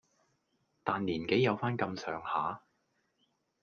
[0.83, 2.63] 但年紀有返咁上下